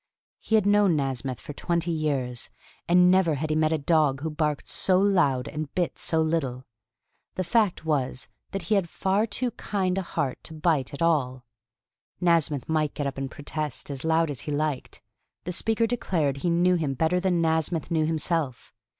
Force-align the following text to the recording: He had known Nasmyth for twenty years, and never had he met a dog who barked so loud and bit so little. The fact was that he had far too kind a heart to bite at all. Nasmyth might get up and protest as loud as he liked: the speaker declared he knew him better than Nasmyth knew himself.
He 0.39 0.55
had 0.55 0.65
known 0.65 0.95
Nasmyth 0.97 1.39
for 1.39 1.53
twenty 1.53 1.91
years, 1.91 2.49
and 2.87 3.11
never 3.11 3.35
had 3.35 3.51
he 3.51 3.55
met 3.55 3.71
a 3.71 3.77
dog 3.77 4.21
who 4.21 4.31
barked 4.31 4.67
so 4.67 4.97
loud 4.97 5.47
and 5.47 5.71
bit 5.75 5.99
so 5.99 6.23
little. 6.23 6.65
The 7.35 7.43
fact 7.43 7.85
was 7.85 8.27
that 8.49 8.63
he 8.63 8.73
had 8.73 8.89
far 8.89 9.27
too 9.27 9.51
kind 9.51 9.99
a 9.99 10.01
heart 10.01 10.43
to 10.45 10.55
bite 10.55 10.91
at 10.91 11.03
all. 11.03 11.45
Nasmyth 12.19 12.67
might 12.67 12.95
get 12.95 13.05
up 13.05 13.19
and 13.19 13.29
protest 13.29 13.91
as 13.91 14.03
loud 14.03 14.31
as 14.31 14.41
he 14.41 14.51
liked: 14.51 15.03
the 15.43 15.51
speaker 15.51 15.85
declared 15.85 16.37
he 16.37 16.49
knew 16.49 16.77
him 16.77 16.95
better 16.95 17.19
than 17.19 17.39
Nasmyth 17.39 17.91
knew 17.91 18.07
himself. 18.07 18.73